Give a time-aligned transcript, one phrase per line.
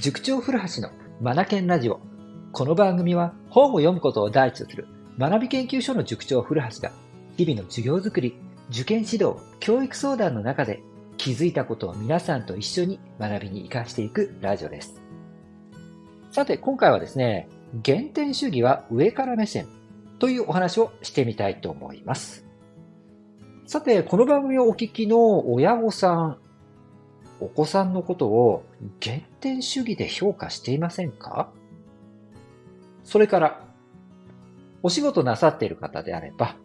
[0.00, 0.88] 塾長古橋の
[1.20, 2.00] マナケンラジオ。
[2.52, 4.88] この番組は本を読むことを第一とする
[5.18, 6.90] 学び研究所の塾長古橋が
[7.36, 8.34] 日々の授業づくり、
[8.70, 10.82] 受験指導、教育相談の中で
[11.18, 15.02] 気づいたことを皆さんと一緒に学びに活かしていくラジオです。
[16.30, 17.50] さて、今回はですね、
[17.84, 19.66] 原点主義は上から目線
[20.18, 22.46] というお話をしてみたいと思います。
[23.66, 26.38] さて、この番組をお聞きの親御さん、
[27.40, 28.64] お子さんのことを
[29.02, 31.50] 原点主義で評価していませんか？
[33.04, 33.64] それから、
[34.82, 36.56] お仕事なさっている方であれば、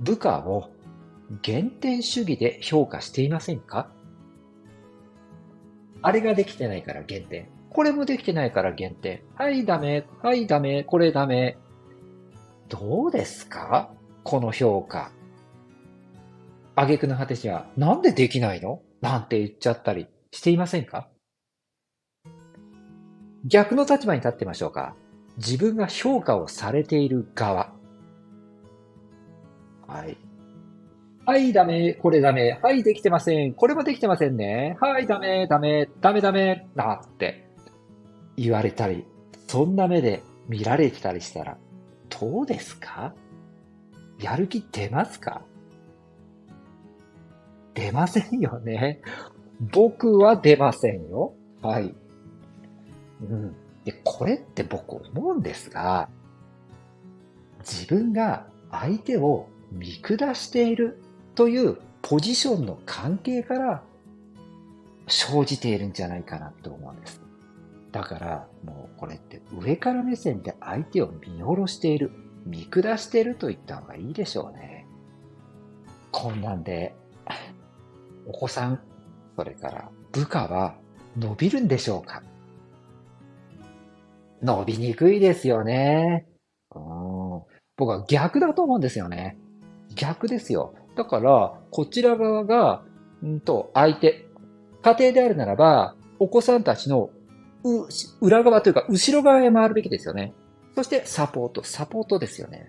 [0.00, 0.70] 部下を
[1.44, 3.90] 原点主義で評価していませんか？
[6.02, 7.48] あれができてないから減点。
[7.70, 9.22] これもできてないから減点。
[9.36, 10.06] はい、ダメ。
[10.22, 10.82] はい、ダメ。
[10.82, 11.56] これダメ。
[12.68, 13.90] どうですか？
[14.24, 15.12] この評価。
[16.74, 18.82] 挙句の果てしは、なんでできないの？
[19.02, 21.08] なんて言っちゃったりしていませんか？
[23.44, 24.94] 逆の立場に立ってみましょうか。
[25.36, 27.74] 自分が評価をされている側。
[29.88, 30.16] はい。
[31.26, 31.94] はい、ダメ。
[31.94, 32.60] これダメ。
[32.62, 33.54] はい、できてません。
[33.54, 34.76] これもできてませんね。
[34.80, 36.68] はい、ダメ、ダメ、ダメダメ。
[36.74, 37.48] なって
[38.36, 39.04] 言われたり、
[39.48, 41.58] そんな目で見られてたりしたら、
[42.08, 43.14] どうですか？
[44.20, 45.42] やる気出ますか？
[47.82, 49.00] 出ませんよね。
[49.60, 51.34] 僕は出ませんよ。
[51.60, 51.94] はい。
[53.22, 53.56] うん。
[53.84, 56.08] で、これって僕思うんですが、
[57.60, 61.02] 自分が相手を見下している
[61.34, 63.82] というポジションの関係から
[65.08, 67.20] 生じているんじゃないかなと思うんです。
[67.90, 72.12] だからもうこれって上から目線で相手を見下ろしている、
[72.46, 74.86] 見下していると言った方がいいでしょうね。
[76.12, 76.94] こんなんで
[78.26, 78.80] お子さん、
[79.36, 80.76] それから部下は
[81.16, 82.22] 伸びるんでしょうか？
[84.42, 86.26] 伸びにくいですよね。
[86.74, 87.42] うん、
[87.76, 89.38] 僕は逆だと思うんですよね。
[89.94, 90.74] 逆ですよ。
[90.96, 92.82] だから、こちら側が、
[93.24, 94.26] んと、相手、
[94.82, 97.10] 家庭であるならば、お子さんたちの
[98.20, 100.34] 裏側というか、後ろ側へ回るべきですよね。
[100.74, 102.68] そして、サポート、サポートですよね。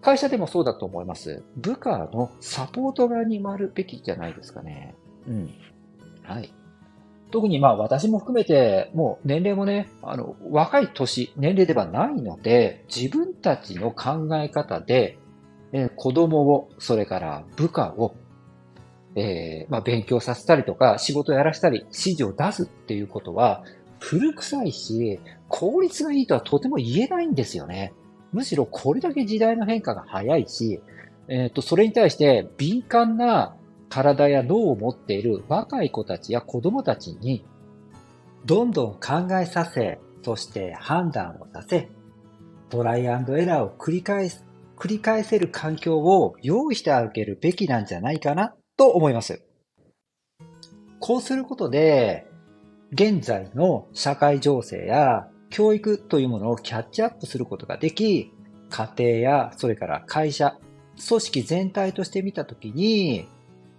[0.00, 1.42] 会社でもそうだと思います。
[1.56, 4.94] 部下のサポート側に回るべきじゃないですかね。
[5.26, 5.54] うん。
[6.22, 6.52] はい。
[7.30, 15.18] 特にまあ私も含めて、もう年齢もね、あの、若い年、年齢ではないので、自分たちの考え方で、
[15.72, 18.16] えー、子供を、それから部下を、
[19.14, 23.62] えー、まあ勉強させたりとか、仕事をやらせたり、指示を出すっていうことは、
[24.00, 27.92] 古臭いし、効率がいいとはとても言えないんですよね。
[28.32, 30.80] むしろこれだけ時代の変化が早いし、
[31.28, 33.56] えっ、ー、と、それに対して敏感な
[33.88, 37.44] 体や脳を持っている若い子たちや子供たちに、
[38.46, 41.88] どんどん考えさせ、そして判断をさせ、
[42.68, 44.44] トライアンドエラーを繰り返す、
[44.76, 49.42] 繰り返せる環境を用意してあげるべきなんじゃないかなと思います。
[51.00, 52.26] こうすることで、
[52.92, 58.32] 現在の社会情勢や教育というものをキャッチアップすることができ、
[58.70, 60.56] 家庭やそれから会社、
[61.08, 63.28] 組織全体として見たときに、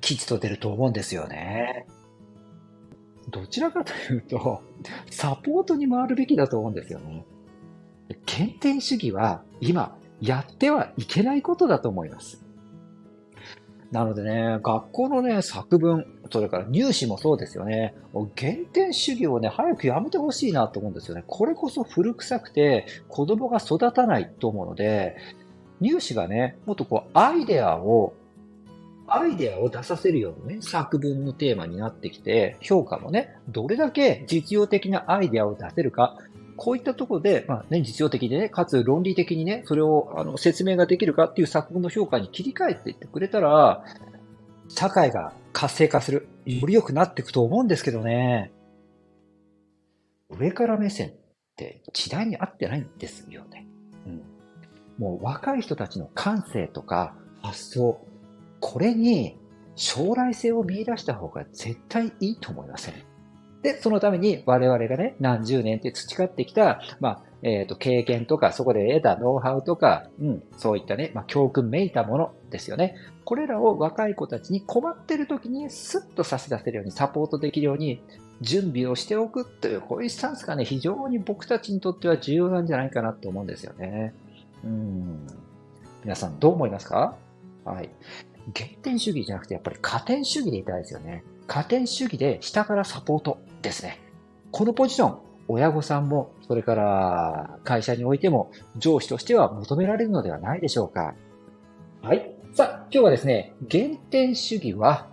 [0.00, 1.86] 吉と出ると思うんですよね。
[3.30, 4.62] どちらかというと、
[5.10, 7.24] サポートに回るべきだと思うんですよね。
[8.24, 12.44] 検定主義は今やってはいけないことだと思います。
[13.90, 17.94] なのでね、学校のね、作文、それから入試もそうですよね。
[18.36, 21.24] 原点主義をね、早くやめてほしいなと思うんですよね。
[21.26, 25.16] これこそ古臭くて子供が育たないと思うので、
[25.80, 28.14] 入試がね、もっとこう、アイデアを、
[29.08, 36.16] アイデアを出させるようなね、作文のテーマになってきて、評価もね、どれだけ実用的なアイデアを出せるか、
[36.56, 43.84] こういったところで、まあね、実用的でね、かつ論理的にね、それをあの説明ができるかっていう作文の評価に切り替えていってくれたら、
[44.68, 48.52] 社会が活性化する、より良くなっていくと思うんですけどね。
[50.30, 51.12] 上から目線っ
[51.56, 53.66] て時代に合ってないんですよね。
[54.06, 54.22] うん。
[54.98, 58.00] もう若い人たちの感性とか発想、
[58.60, 59.38] これに
[59.76, 62.94] 将来性を見出した方が絶対いいと思いません、
[63.62, 72.96] で、そのために我々がね、何十年って培ってきた、まあ、えっ、ー、と、経験とか、そこで得たノウハウとか、うん、そういったね、まあ、教訓めいたものですよね。
[73.24, 78.02] これらを若い子たちに困ってる時にスッと差し出せるように、サポートできるように、
[78.42, 84.14] 準備をしておくという、こういうスタンスがね、非常に僕たちにとっては重要なんじゃないかなと思うんですよね。
[84.62, 85.26] うん。
[86.04, 87.16] 皆さんどう思いますか？
[87.64, 87.88] はい。
[88.54, 91.24] 原点主義じゃなくて、やっぱり加点主義でいたいですよね。
[91.46, 94.00] 加点主義で下からサポートですね。
[94.50, 101.14] このポジション、親御さんも、それから会社においても上司としては求められるのではないでしょうか。
[102.02, 102.34] はい。
[102.52, 105.08] さあ、今日はですね、減点主義は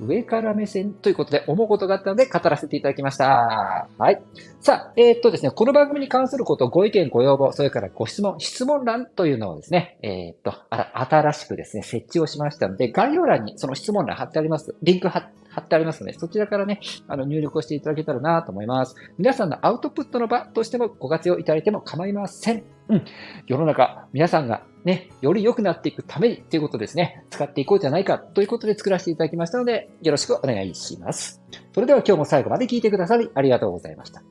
[0.00, 3.88] 上から目線ということで思うことがあったので語らせていただきました。
[3.98, 4.22] はい。
[4.60, 14.74] さあ、えー、っとですね、この番組に関すること、ご意見、ご要望、それからご質問、質問欄というのをですね、えー、っと、新しくですね、設置をしましたので、概要欄にその質問欄貼ってあります。
[14.82, 18.96] リンク貼ってありますので、そちらからね、あの、入力をしていただけたらなと思います。
[19.18, 22.75] 皆さんのアウトプットの場としてもご活用いただいても構いません。
[22.88, 23.04] うん。
[23.46, 31.42] 世の中、皆さんがね、より良くなっていくためにということですね、使っていこうじゃないかということで作らせていただきましたので、よろしくお願いします。
[31.74, 34.22] それでは今日も最後まで聞いてくださりありがとうございました。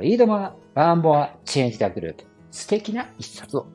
[0.00, 2.24] Read more, learn more, change the globe。
[2.50, 3.66] 素敵な一冊を。